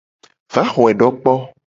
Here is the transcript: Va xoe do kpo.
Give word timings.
Va 0.55 0.63
xoe 0.71 0.93
do 1.01 1.07
kpo. 1.21 1.33